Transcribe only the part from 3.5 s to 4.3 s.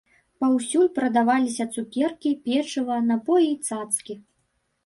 і цацкі.